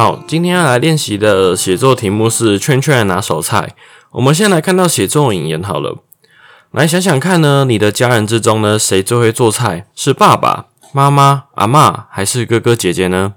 [0.00, 3.74] 好，今天要来练习的写作题目是“圈圈拿手菜”。
[4.12, 5.98] 我们先来看到写作引言好了。
[6.70, 9.84] 来想想看呢，你的家人之中呢，谁最会做菜？
[9.94, 13.34] 是爸爸妈妈、阿嬷，还是哥哥姐姐呢？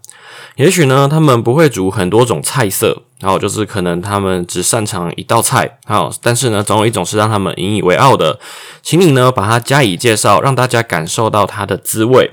[0.55, 5.79] 也许呢，他们不会煮很多种菜色，然后就是可能他们只擅长一道菜。
[5.85, 8.39] 好，但是呢，总有一种是让他们引以为傲的，
[8.81, 12.31] 请你呢把它加以介绍，让大家感受到它的滋味。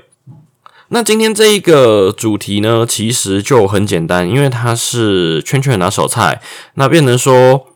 [0.93, 6.41] 那今天这一个主题呢，其实就很简单，因为它是圈圈拿手菜，
[6.75, 7.67] 那变成说。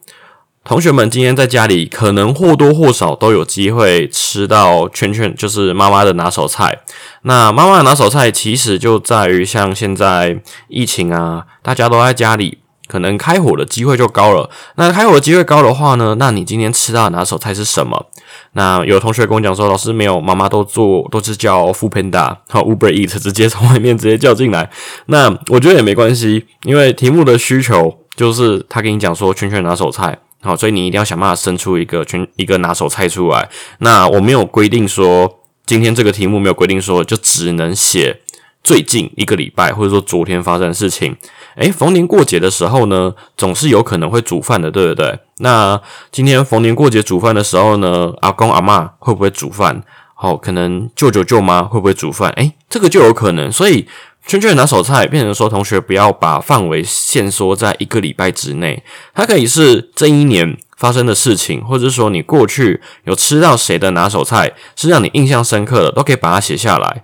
[0.67, 6.80] 同学们今天在家里可能或多或少都有机会吃到圈圈，就是妈妈的拿手菜。
[7.22, 12.57] 那妈妈的拿手菜其实就在于像现在疫情啊，大家都在家里，
[12.88, 14.50] 可能开火的机会就高了。
[14.75, 18.08] 那开火的机会高的话呢，那你今天吃到的拿手菜是什么？
[18.53, 24.69] 那有同学跟我讲说，老师没有，妈妈都做都是叫 Food Panda 和 Uber Eat，直接从外面直接叫进来。
[25.08, 30.19] 那我觉得也没关系，因为题目的需求就是他跟你讲说圈圈拿手菜。
[30.41, 33.50] 好，所以你一定要想办法生出一个圈一个拿手菜出来。
[33.80, 38.22] 那我没有规定说今天这个题目没有规定说就只能写
[38.63, 41.17] 最近一个礼拜或者说昨天发生的事情。
[41.56, 45.20] 诶，逢年过节的时候呢，总是有可能会煮饭的，对不对？
[45.39, 45.81] 那
[46.12, 49.84] 今天逢年过节煮饭的时候呢，阿公阿妈会不会煮饭？
[50.14, 52.30] 好，可能舅舅舅妈会不会煮饭？
[52.38, 53.88] 诶，这个就有可能，所以。
[54.28, 58.81] 圈圈拿手菜，变成说同学不要把范围限缩在一个礼拜之内，
[59.14, 67.03] 它可以是这一年发生的事情，或者说你过去有吃到谁的拿手菜是让你印象深刻的，都可以把它写下来。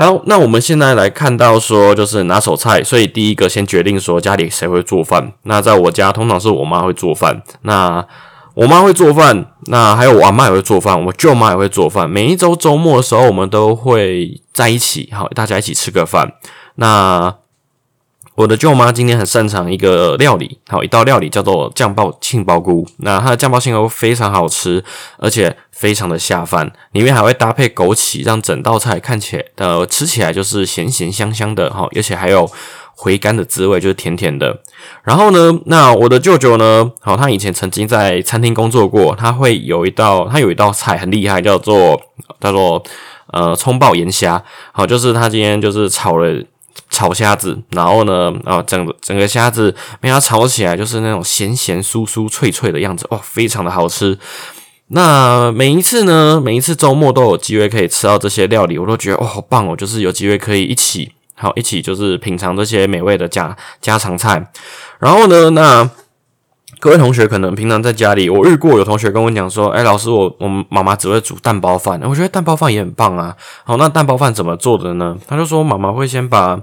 [0.00, 5.34] 好，那我们现在来看到说，就是拿手菜，所以第一个先决定说家里谁会做饭。
[5.42, 7.42] 那在我家通常是我妈会做饭。
[7.64, 8.02] 那
[8.54, 12.08] 我妈会做饭，那还有我阿妈也会做饭，我舅妈也会做饭。
[12.08, 16.32] 每一周周末的时候，我们都会在一起，好，大家一起吃个饭。
[16.76, 17.34] 那
[18.40, 22.86] 我的舅妈今天很擅长一个料理，好，一道料理叫做酱爆杏鲍菇。
[23.00, 24.82] 那它的酱爆杏鲍菇非常好吃，
[25.18, 32.50] 而且非常的下饭，里面还会搭配枸杞，让整道菜看起来呃吃起来就是咸咸香香的，哈，而且还有。
[33.02, 34.60] 回甘的滋味就是甜甜的，
[35.04, 41.98] 然后呢，那我的舅舅呢，好，他以前曾经在餐厅工作过，他会有一道，他有一道菜很厉害，叫做
[42.38, 42.82] 叫做
[43.28, 44.42] 呃葱爆盐虾，
[44.72, 46.44] 好，就是他今天就是炒了
[46.88, 54.18] 炒虾子，然后呢，啊整个整个虾子被它炒起来就是那种咸咸酥酥脆脆的样子，哇，非常的好吃。
[54.88, 61.12] 那每一次呢，每一次周末都有机会可以吃到这些料理，我都觉得哇，好棒哦，就是有机会可以一起。
[61.34, 64.50] 好，一起就是品尝这些美味的家家常菜。
[64.98, 65.88] 然后呢，那
[66.80, 73.36] 各位同学可能平常在家里，我遇过有同学跟我讲说：“哎，老师，我我妈妈只会煮蛋包饭。”我觉得蛋包饭也很棒啊。
[73.64, 75.14] 好，那蛋包饭怎么做的呢？
[75.28, 76.58] 他就说妈妈会先把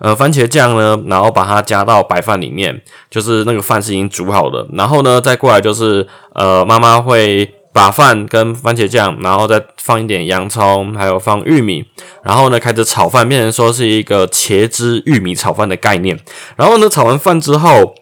[0.00, 4.66] 呃番茄酱呢，然后把它加到白饭里面，就是那个饭是已经煮好的。
[4.72, 7.54] 然后呢，再过来就是呃妈妈会。
[7.72, 11.84] 把饭跟番茄酱，然后再放一点洋葱，还有放玉米，
[12.24, 16.18] 然后呢开始炒饭，变成说是一个茄汁玉米炒饭的概念。
[16.56, 17.94] 然后呢炒完饭之后，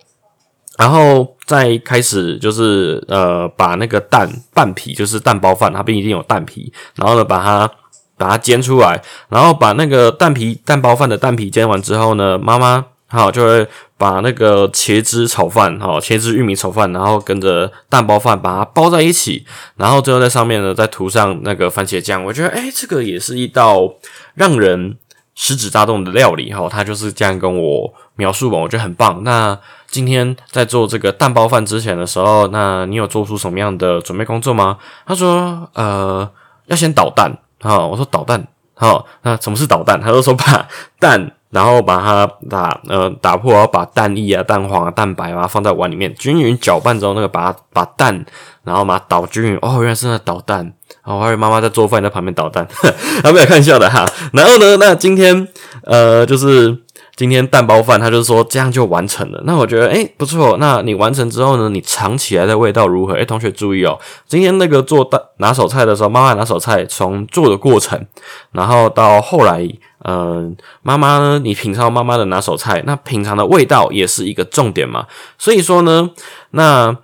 [0.79, 7.69] 然后再开始就是呃把那个蛋蛋皮，就是蛋包饭，它不一定有蛋皮，然后呢把它
[8.16, 12.84] 把它煎出来，然后把那个蛋皮蛋包饭的蛋皮煎完之后呢，妈妈。
[13.10, 13.66] 好，就会
[13.97, 22.22] 把那个茄汁炒饭，哈，茄汁玉米炒饭，然后跟着蛋包饭把它包在一起，然后最后在上面呢再涂上那个番茄酱。
[22.22, 23.94] 我觉得，哎，这个也是一道
[24.34, 24.98] 让人
[25.41, 26.69] 食指大动的料理，哈。
[26.69, 29.23] 他就是这样跟我描述吧，我觉得很棒。
[29.23, 29.56] 那
[29.87, 34.79] 今天在做这个蛋包饭之前的时候，那你有做出什么样的准备工作吗？
[35.06, 36.29] 他说，呃，
[36.67, 37.87] 要先捣蛋，哈。
[37.87, 40.00] 我说捣蛋，哈，那什么是捣蛋？
[40.00, 40.69] 他就说把
[40.99, 41.32] 蛋。
[41.50, 48.25] 然后把它打呃打破，然后把蛋液啊、蛋黄啊、蛋白啊放在碗里面，均匀搅拌之后，那个把它把蛋，
[48.65, 49.59] 然后把它捣均匀。
[49.62, 50.73] 哦，原来是在捣蛋。
[51.05, 52.67] 哦，我还以为妈妈在做饭，在旁边捣蛋。
[53.25, 54.06] 还没有看笑的哈。
[54.33, 55.49] 然后呢，那今天
[55.85, 56.77] 呃就是
[57.19, 59.43] 今天蛋包饭，他就说这样就完成了。
[59.44, 60.56] 那我觉得诶不错。
[60.59, 63.15] 那你完成之后呢，你尝起来的味道如何？
[63.15, 63.99] 诶同学注意哦，
[64.29, 68.06] 今天那个做蛋拿手菜的时候，妈妈拿手菜从做的过程，
[68.53, 69.69] 然后到后来，
[70.05, 75.09] 嗯，妈妈呢，你品尝妈妈的拿手菜，那品尝的味道也是一个重点嘛。
[75.37, 76.11] 所以说呢，
[76.53, 76.97] 那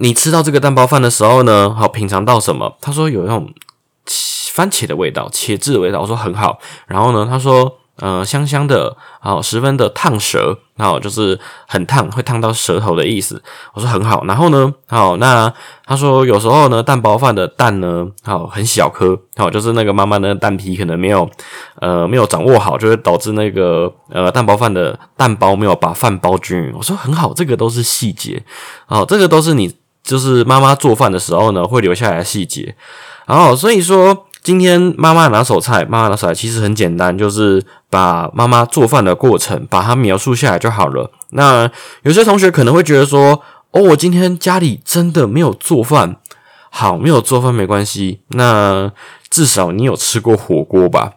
[0.00, 2.76] 你吃到这个蛋包饭的时候呢，好品尝到什么？
[2.80, 3.54] 他说有那种
[4.52, 6.00] 番茄的味道，茄子的味道。
[6.00, 6.58] 我说很好。
[6.88, 7.76] 然后呢，他说。
[8.00, 11.38] 呃，香香的，好，十分的烫舌，好，就是
[11.68, 13.42] 很烫，会烫到舌头的意思。
[13.74, 15.52] 我说很好，然后呢，好，那
[15.84, 21.28] 他说有时候呢，蛋包饭的蛋呢，好，很小颗，好，就是那个妈妈的蛋皮可能没有，
[21.78, 26.72] 呃，没有掌握好，就会导致那个呃蛋包饭的蛋包没有把饭包均匀。
[26.74, 28.42] 我说很好，这个都是细节，
[28.86, 32.74] 好，这个都是你就是妈妈做饭的时候呢会留下来的细节，
[33.26, 34.26] 然后所以说。
[34.42, 41.10] 今天妈妈拿手菜，妈妈拿手菜其实很简单，就是把妈妈做饭的过程把它描述下来就好了。
[41.30, 41.70] 那
[42.02, 43.42] 有些同学可能会觉得说，
[43.72, 46.16] 哦，我今天家里真的没有做饭，
[46.70, 48.20] 好，没有做饭没关系。
[48.28, 48.90] 那
[49.28, 51.12] 至少你有吃过火锅吧？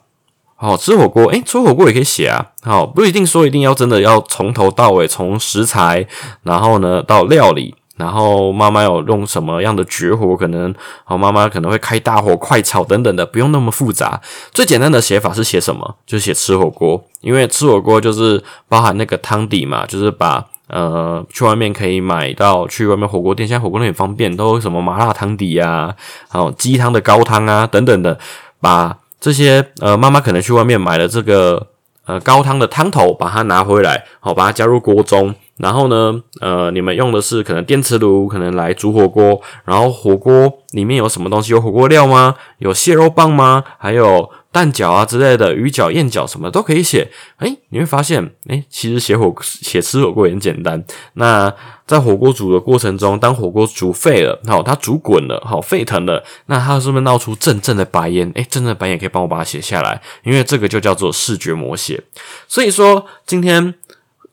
[0.55, 2.47] 好，吃火锅，诶，吃火锅也可以写啊。
[2.61, 6.07] 好，不一定说一定要真的要从头到尾，从食材，
[6.43, 7.75] 然后呢到料理。
[7.95, 10.35] 然后妈妈有用什么样的绝活？
[10.35, 10.73] 可能
[11.03, 14.19] 好，妈妈可能会开大火快炒等等的，不用那么复杂。
[14.51, 15.95] 最简单的写法是写什么？
[16.05, 25.93] 就写吃火锅，因为吃火锅就是包含那个汤底嘛，就是把呃去外面可以买到，去外面火锅店，现在火锅店很方便，都有什么麻辣汤底啊，
[26.29, 28.17] 还有鸡汤的高汤啊等等的，
[28.59, 31.67] 把这些呃妈妈可能去外面买了这个
[32.07, 35.35] 呃高汤的汤头，把它拿回来，好，把它加入锅中。
[35.57, 39.39] 然后呢，呃，你们用的是可能电磁炉，可能来煮火锅。
[39.65, 41.51] 然后火锅里面有什么东西？
[41.51, 42.35] 有火锅料吗？
[42.57, 43.63] 有蟹肉棒吗？
[43.77, 47.11] 还有蛋饺啊之类的，鱼饺、燕饺什么都可以写。
[47.37, 50.83] 哎，你会发现，哎，其实写火写吃火锅也很简单。
[51.13, 51.53] 那
[51.85, 58.31] 在火锅煮的过程中，当火锅煮沸了，好，它煮滚了，好，沸腾了，那它是不是冒出阵阵的白烟？
[58.33, 62.01] 哎，阵阵白烟可以帮我把它写下来，因为这个就叫做视觉模写。
[62.47, 63.75] 所以说，今天。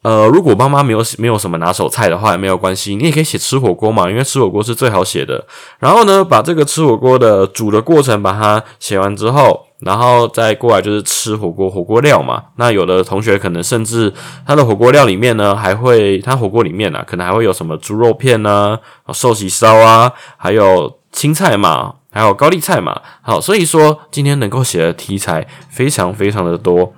[0.03, 5.45] 呃，如果妈妈没有没有什么拿手菜的话，也没有关系，你也可以写吃火锅嘛，因为吃火锅是最好写的。
[5.79, 12.45] 然后呢，把这个吃火锅的煮的过程把它写完之后，然后再过来就是吃火锅火锅料嘛。
[12.57, 14.11] 那有的同学可能甚至
[14.47, 18.79] 他的火锅料里面呢，还会他火锅里面啊，可能还会有什么猪肉片呢、
[19.13, 22.99] 寿喜烧啊，还有青菜嘛，还有高丽菜嘛。
[23.21, 26.95] 好，所以说今天能够写的题材非常非常的多。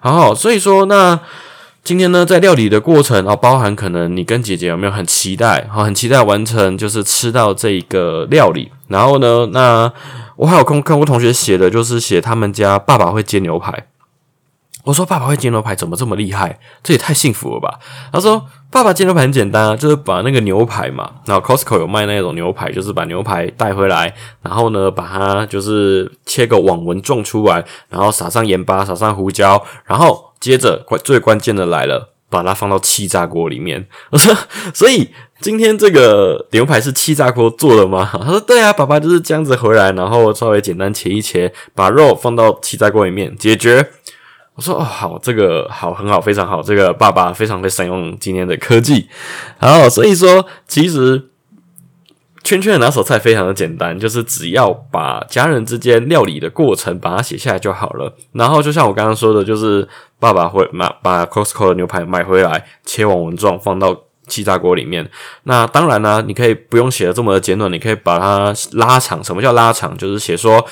[0.00, 1.20] 好，所以说那。
[1.86, 8.72] 今天呢，在料理的过程啊，包含可能你跟姐姐有没有很期待，好，很期待完成，就是吃到这一个料理。
[8.88, 9.92] 然后呢，那
[10.34, 13.86] 我还有空看过同学写的，就是写他们家爸爸会煎牛排。
[14.82, 16.58] 我说爸爸会煎牛排怎么这么厉害？
[16.82, 17.78] 这也太幸福了吧！
[18.12, 24.12] 他说爸爸煎牛排很简单啊，就是把那个牛排嘛，然后 Costco 有卖那种牛排，就是把牛排带回来，
[24.42, 33.88] 然后呢把它就是切个网纹状出来，然后撒上盐巴，撒上胡椒，然后接着关最关键的来了，把它放到气炸锅里面。
[34.10, 34.32] 我 说
[34.72, 35.10] 所以
[35.40, 38.08] 今天这个牛排是气炸锅做的吗？
[38.14, 43.90] 他说对啊，爸爸就是这样子回来，然后稍微简单切一切，把肉放到气炸锅里面解决。
[44.54, 46.62] 我说哦好，这个好很好，非常好。
[46.62, 49.08] 这个爸爸非常会善用今天的科技，
[49.58, 51.30] 好，所以说其实
[52.46, 58.14] 圈圈的拿手菜非常的简单，就是只要把家人之间料理的过程把它写下来就好了。
[58.30, 59.86] 然后就像我刚刚说的，就是
[60.20, 65.10] 爸爸会买把 Costco 的牛排买回来，切网纹状放到气炸锅里面。
[65.42, 69.24] 那当然呢，你可以不用写的这么的简短，你可以把它拉长。
[69.24, 69.98] 什么叫拉长？
[69.98, 70.64] 就是写说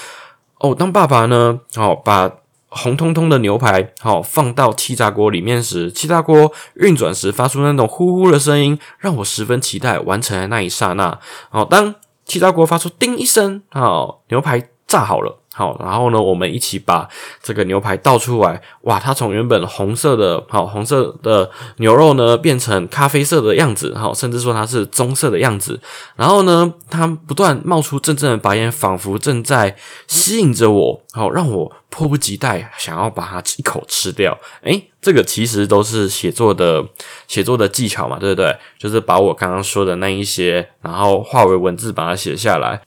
[0.61, 2.31] 哦，当爸爸呢，哦把。
[2.75, 11.19] 红彤彤的牛排，好放到气炸锅里面时，气炸锅运转时发出那种呼呼的声音，让我十分期待完成的那一刹那。
[11.50, 15.40] 好，当气炸锅发出叮一声，好，牛排炸好了。
[15.57, 17.09] 好，然后呢，我们一起把
[17.41, 18.61] 这个牛排倒出来。
[18.83, 25.81] 哇，它从原本红色的，好红色的牛肉呢，变成咖啡色的样子，好，甚至说它是棕色的样子。
[26.17, 29.77] 然后呢，它不断冒出阵阵的白烟，仿佛正在
[30.09, 34.37] 吸引着我，好，让我迫不及待想要把它一口吃掉。
[34.63, 36.85] 诶，这个其实都是写作的
[37.29, 38.57] 写作的技巧嘛，对不对？
[38.77, 42.81] 就是把我刚刚说的那一些，然后化为文字，把它写下来。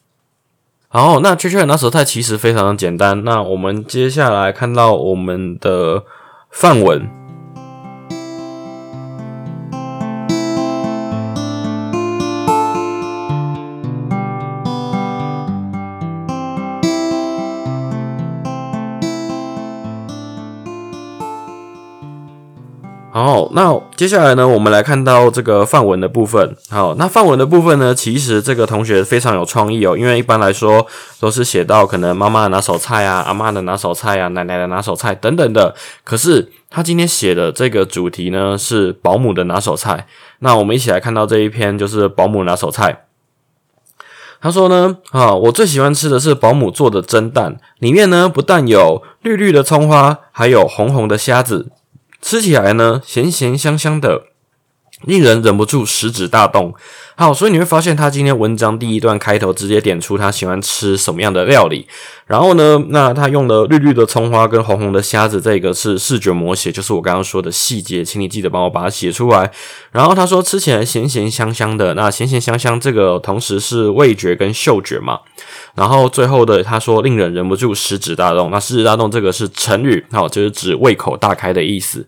[1.00, 3.24] 好，那圈圈拿手菜其实非常的简单。
[3.24, 6.04] 那我们接下来看到我们的
[6.50, 7.08] 范文。
[23.28, 26.56] 好，那接下来呢，我们来看到这个范文的部分。
[26.70, 30.88] 好，那范文的部分呢，其实这个同学非常有创意哦，因为一般来说
[31.20, 35.76] 都是写到可能妈妈的拿手菜啊、阿妈的拿手菜啊、奶奶的拿手菜等等的。
[36.06, 40.08] 可是他今天写的这个主题呢，是保姆的拿手菜。
[40.40, 43.04] 那我们一起来看到这一篇，就是保姆拿手菜。
[44.40, 51.68] 他说呢，啊，我最喜欢吃的是保姆做的蒸蛋，里面呢不但有绿绿的葱花，还有红红的虾子。
[52.22, 54.28] 吃起来呢，咸咸香香的，
[55.04, 56.74] 令人忍不住食指大动。
[57.16, 61.88] 好，所以你会发现他今天文章第一段开头直接点出他喜欢吃什么样的料理。
[62.28, 69.50] 然后呢，那他用的绿绿的葱花跟红红的虾子，这个是视觉模写，就是我刚刚说的细节，请你记得帮我把它写出来。
[69.92, 75.20] 然后他说吃起来咸咸香香的，那咸咸香香这个同时是味觉跟嗅觉嘛。
[75.74, 82.06] 然后最后的他说令人忍不住食指大动，那食指大动这个是成语，好，就是指胃口大开的意思。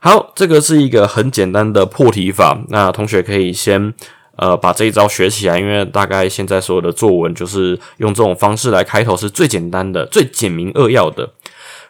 [0.00, 3.94] 好，这个是一个很简单的破题法，那同学可以先。
[4.36, 11.28] 呃，把这一招学起来，因为大概现在所有的作文就是用这种方式来开头，是最简单的、最简明扼要的。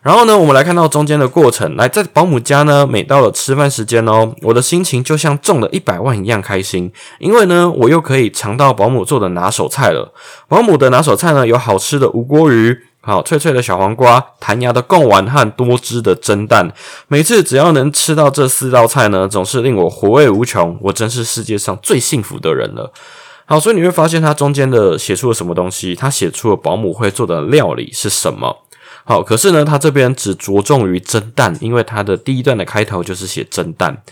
[0.03, 1.77] 然后呢，我们来看到中间的过程。
[1.77, 6.91] 来，在保姆家呢，每到了吃饭时间哦，我的心情就像中了一百万一样开心，
[7.21, 10.13] 因为呢，我又可以尝到保姆做的拿手菜了。
[10.49, 12.77] 保姆的拿手菜呢，有好吃的无锅鱼。
[13.03, 16.71] 好脆脆的小黄瓜，弹牙的贡丸和多汁的蒸蛋。
[17.09, 20.79] 每次只要能吃到这四道菜呢，总是令我回味无穷。
[20.83, 22.93] 我真是世界上最幸福的人了。
[23.47, 25.95] 好，所以你会发现他中间的写出了什么东西？
[25.95, 28.65] 他写出了保姆会做的料理是什么？
[29.05, 34.03] 好，可是呢，他这边只着重于蒸蛋，因为他的第一段的开头就是写蒸蛋。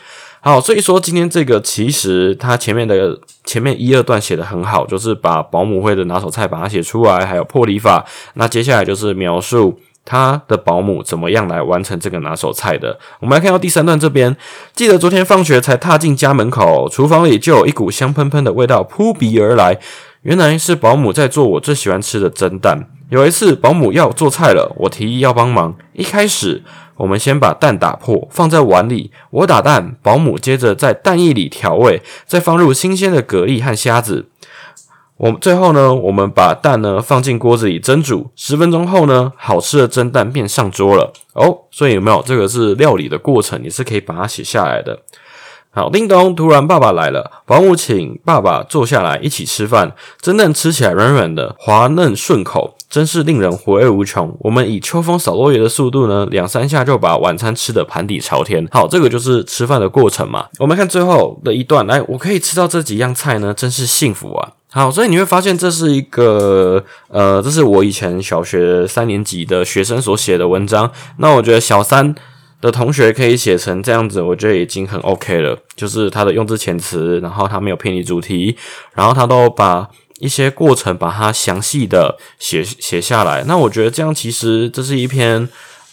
[0.40, 8.04] 好，所以说今天这个其实他前面的前面一二段写的很好，就是把保姆会的拿手菜把它写出来，还有破例法。
[8.34, 12.98] 那接下来就是描述他的保姆怎么样来完成这个拿手菜的。
[13.20, 14.36] 我们来看到第三段这边，
[14.74, 19.78] 记得昨天放学才踏进家门口，厨房里就有一股香喷喷的味道扑鼻而来，
[20.22, 22.88] 原来是保姆在做我最喜欢吃的蒸蛋。
[23.10, 26.62] 有一次保姆要做菜了，我提议要帮忙，一开始。
[26.96, 29.12] 我们先把蛋打破，放在碗里。
[29.30, 34.28] 我打蛋，保姆接着在蛋液里调味，再放入新鲜的蛤蜊和虾子。
[35.16, 38.30] 我最后呢，我们把蛋呢放进锅子里蒸煮。
[38.34, 41.12] 十分钟后呢，好吃的蒸蛋便上桌了。
[41.34, 43.60] 哦，所以有没有这个是料理的过程？
[43.62, 44.98] 你是可以把它写下来的。
[45.70, 46.34] 好，叮咚！
[46.34, 49.94] 突然爸爸来了，保姆请爸爸坐下来一起吃饭。
[50.20, 52.77] 蒸蛋吃起来软软的，滑嫩顺口。
[52.88, 54.34] 真是令人回味无穷。
[54.40, 58.66] 我们以秋风扫落叶的速度呢，两三下就把晚餐吃的盘底朝天。
[58.70, 60.46] 好，这个就是吃饭的过程嘛。
[60.58, 64.52] 我们看最后的一段，来，我可以吃到这几样菜呢，真是幸福啊。
[64.70, 70.90] 好，所以你会发现这是一个，呃，这是我以前小学三年级的学生所写的文章。
[71.18, 72.14] 那我觉得小三
[72.60, 75.58] 的同学可以写成这样子，我觉得已经很 OK 了。
[75.76, 78.56] 就是他的用字遣词，然后他没有偏离主题，
[78.94, 79.86] 然后他都把。
[80.18, 83.44] 一些过程，把它详细的写写下来。
[83.44, 85.48] 那我觉得这样其实这是一篇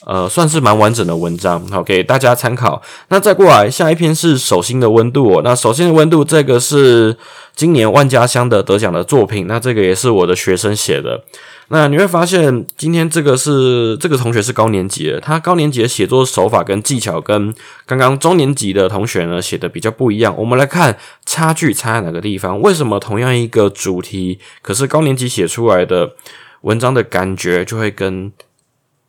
[0.06, 2.82] 呃，算是蛮完整的文章，好给大家参考。
[3.10, 5.42] 那再过来下一篇是手心的温度。
[5.44, 7.18] 那手心的温度，这个是
[7.56, 9.48] 今年万家乡的得奖的作品。
[9.48, 11.24] 那这个也是我的学生写的。
[11.70, 17.54] 那你会发现，今天这个是这个同学是高年级的，他高年级的写作手法跟技巧跟
[17.88, 20.36] 刚刚中年级的同学呢写的比较不一样。
[20.38, 20.96] 我们来看
[21.26, 22.62] 差距差在哪个地方？
[22.62, 26.14] 为什么同样一个主题，可是高年级写出来的
[26.62, 28.32] 文章的感觉就会跟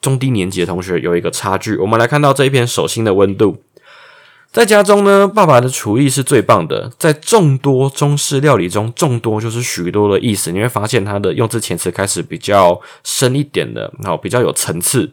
[0.01, 1.77] 中低年级的同学有一个差距？
[1.77, 3.63] 我们来看到这一篇手心的温度。
[4.53, 6.91] 在家中呢，爸爸的厨艺是最棒的。
[6.99, 10.51] 在众多中式料理中，众多就是许多的意思。
[10.51, 15.13] 你会发现他的用字遣词开始比较深一点的，好，比较有层次。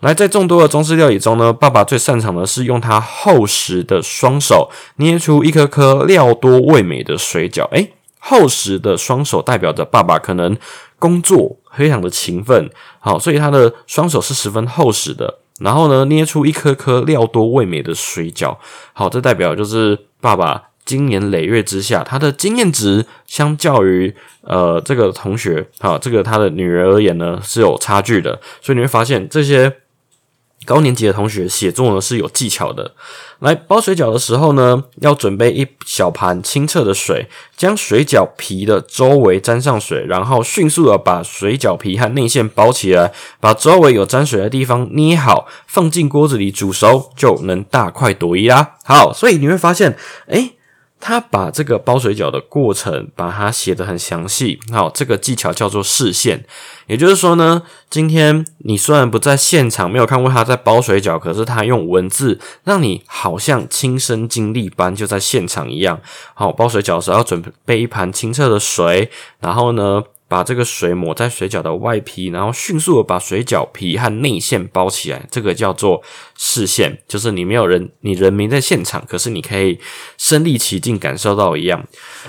[0.00, 7.68] 来，在众多的中式料理中呢，爸爸最擅长的是用他厚实的双手捏出一颗颗料多味美的水饺。
[7.70, 10.56] 诶，厚实的双手代表着爸爸可能
[10.98, 12.68] 工作非常的勤奋，
[12.98, 15.38] 好，所以他的双手是十分厚实的。
[15.60, 18.56] 然后呢，捏出一颗颗料多味美的水饺。
[18.92, 24.12] 好，这代表就是爸爸经年累月之下，他的经验值相较于
[24.42, 28.40] 呃这个同学，啊，这个他的女儿而言呢是有差距的。
[28.60, 29.72] 所以你会发现这些。
[30.66, 32.94] 高年级的同学写作呢是有技巧的。
[33.40, 48.76] 来包水饺的时候呢，要准备一小盘清澈的水，将水饺皮的周围沾上水，然后迅速的把水饺皮和内馅包起来，把周围有沾水的地方捏好，放进锅子里煮熟，就能大快朵颐啦。
[48.84, 50.56] 好，所以你会发现，诶。
[51.00, 54.60] 他把这个包水饺的过程把它写得很详细。
[54.70, 56.44] 好，这个技巧叫做视线，
[56.86, 65.98] 也就是说呢，今天你虽然不在现场，没有看过他在包水饺，可是他用文字让你好像亲身经历般就在现场一样。
[66.34, 70.04] 好，包水饺的时候要准备一盘清澈的水，然后呢。
[70.30, 76.00] 把这个水抹在水饺的外皮，然后迅速的把水饺皮和内馅包起来，这个叫做
[76.38, 79.80] 视线，就是你没有人，你人没在现场，可是你可以
[80.16, 81.84] 身临其境感受到一样。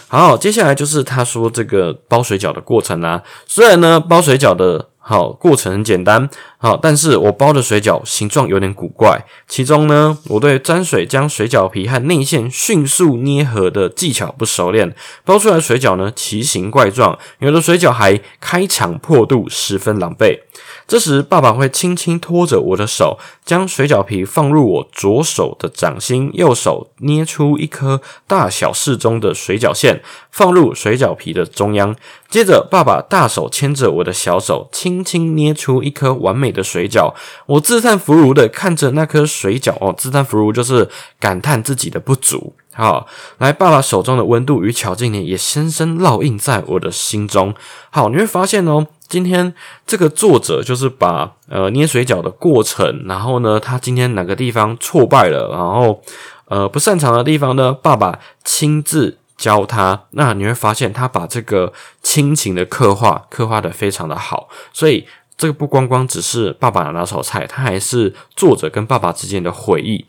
[0.08, 4.90] 好，接下来就是他说这个包水饺的过程啊，虽然呢包水饺的。
[5.03, 6.29] 好，过程很简单。
[6.60, 9.20] 好，但是我包的水饺形状有点古怪。
[9.48, 20.39] 其中呢，我对沾水将水饺皮和内馅迅速捏合的技巧不熟练，包出来的水饺呢奇形怪状，有的水饺还开肠破肚，十分狼狈。
[20.88, 31.96] 这时，爸爸会轻轻拖着我的手，将水饺皮放入我左手的掌心，右手捏出一颗大小适中的水饺馅，放入水饺皮的中央。
[32.29, 37.13] 接着，爸爸大手牵着我的小手，轻轻轻捏出一颗完美的水饺。
[37.45, 42.53] 我自叹弗如的看着那颗水饺哦，自叹弗如就是感叹自己的不足。
[42.74, 43.07] 好，
[43.38, 47.53] 来，爸爸手中的温度与巧劲呢，也深深烙印在我的心中。
[47.89, 48.88] 好，你会发现哦。
[49.07, 49.53] 今天
[49.86, 56.01] 这个作者就是把呃捏水饺的过程，然后呢，他今天哪个地方挫败了，然后
[56.45, 60.05] 呃不擅长的地方呢，爸爸亲自教他。
[60.12, 65.05] 那你会发现他把这个亲情的刻画刻画的非常的好，所以
[65.36, 70.05] 这个不光光只是爸爸的拿手菜，他还是作者跟爸爸之间的回忆。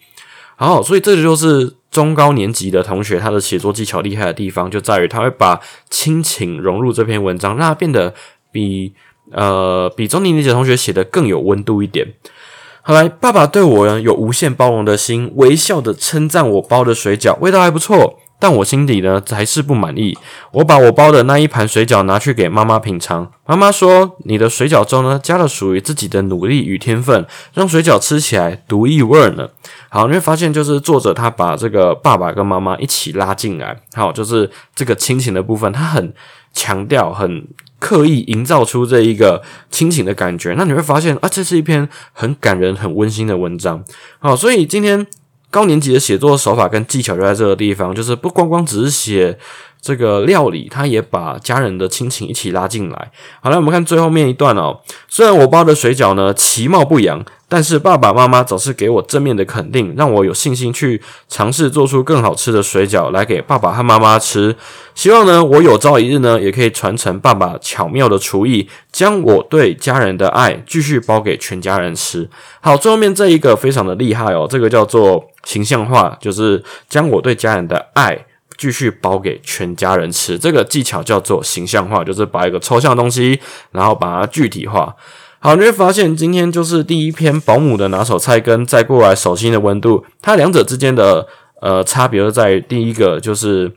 [0.57, 8.15] 好，所以这就是中高年级的同学他的写作技巧厉害的地方，就在于他会把亲情融入这篇文章，让它变得。
[8.55, 8.93] 比
[9.31, 12.07] 呃比中年级的同学写的更有温度一点。
[12.83, 20.19] 好来，爸爸对我有无限包容的心，微笑的称赞我包的水饺味道还不错，但我心底呢还是不满意。
[20.51, 29.49] 我把我包的那一盘水饺拿去给妈妈品尝，妈妈说：“你的水饺中呢加了属于自己的努力与天分，让水饺吃起来独一无二呢。”
[29.89, 36.13] 好，你会发现就是作者他把这个爸爸跟妈妈一起拉进来，好，就是这个亲情的部分，他很
[36.53, 37.47] 强调很。
[37.83, 43.83] 刻意营造出这一个亲情的感觉，那你会发现啊，这是一篇很感人、很温馨的文章。
[44.21, 45.05] 好，所以今天
[45.53, 49.38] 高年级的写作手法跟技巧就在这个地方，就是不光光只是写。
[49.83, 53.11] 这个料理，他也把家人的亲情一起拉进来。
[53.40, 54.81] 好了，我们看最后面一段哦。
[55.09, 64.55] 虽然我包的水饺呢其貌不扬，但是爸爸妈妈总是给我正面的肯定，让我有信心去尝试做出更好吃的水饺来给爸爸和妈妈吃。
[64.95, 72.31] 希望呢，我有朝一日呢，也可以传承爸爸巧妙的厨艺，将我对家人的爱继续包给全家人吃。
[72.61, 78.27] 好，最后面这一个非常的厉害哦，这个叫做形象化，就是将我对家人的爱。
[78.62, 83.40] 继续包给全家人吃，这个技巧叫做形象化，就是把一个抽象的东西，
[83.72, 84.94] 然后把它具体化。
[85.40, 91.27] 好，你会发现今天就是第一篇保姆的拿手菜，跟再过来手心的温度，它两者之间的
[91.61, 93.72] 呃差别在于第一个就是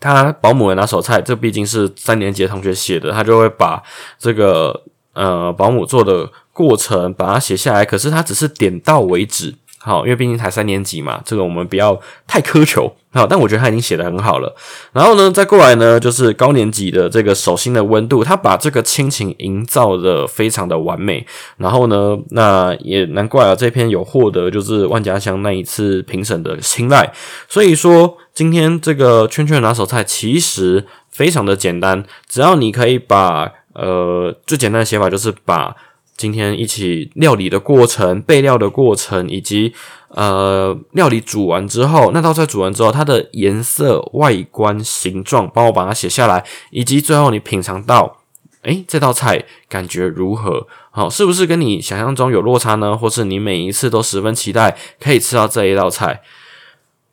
[0.00, 3.82] 他保姆的拿手菜，这毕竟是三年级的同学写的，他就会把
[4.18, 9.54] 这个呃保姆做的过程把它写下来，可是他只是点到为止。
[9.84, 12.92] 好，因为毕竟才三年级嘛，这个我们不要太苛求。
[13.12, 14.54] 好，但我觉得他已经写的很好了。
[14.92, 21.26] 然后呢，再过来呢，就是高年级的这个手心的温度，他把这个亲情营造的非常的完美。
[21.56, 27.12] 然后呢，那也难怪啊，这篇有获得就是万家香那一次评审的青睐。
[27.48, 35.76] 所以说，今天这个圈圈拿手菜其实非常的简单，只要你可以把呃最简单的写法就是把。
[36.16, 39.72] 今天一起料理的过程、备料的过程，以及
[40.08, 48.18] 呃料理煮完之后，那道菜煮完之后，它的颜色、外观、形状，帮我把它写下来，以及最后你品尝到，
[48.62, 50.66] 诶，这道菜感觉如何？
[50.90, 52.96] 好，是不是跟你想象中有落差呢？
[52.96, 56.20] 或是你每一次都十分期待可以吃到这一道菜？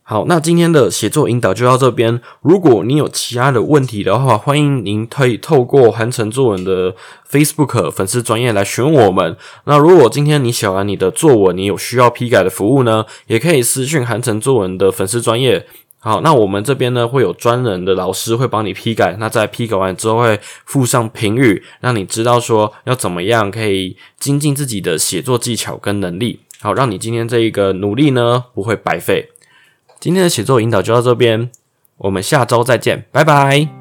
[0.10, 2.20] 好，那今天的写作引导就到这边。
[2.42, 6.96] 如果你有其他的问题的话，欢迎您可以透过韩城作文的
[7.30, 9.38] Facebook 粉丝专业来询问我们。
[9.66, 15.68] 那如果今天你写完你的作文，你有需要批改的服务呢，也可以私讯韩城作文的粉丝专业。
[16.00, 19.16] 好，那我们这边呢会有专人的老师会帮你批改。
[19.20, 26.40] 那在批改完之后会附上评语，让你知道说要怎么样可以精进自己的写作技巧跟能力。
[26.62, 29.30] 好，让你今天这一个努力呢不会白费。
[30.00, 31.50] 今天的写作引导就到这边，
[31.98, 33.79] 我们下周再见，拜拜。